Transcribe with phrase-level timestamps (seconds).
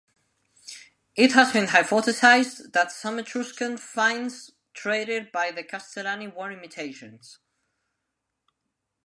[1.15, 7.37] It has been hypothesized that some Etruscan finds traded by the Castellani were imitations.